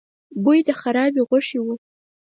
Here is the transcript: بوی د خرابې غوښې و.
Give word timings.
بوی 0.43 0.59
د 0.67 0.69
خرابې 0.81 1.21
غوښې 1.29 1.59
و. 1.63 1.67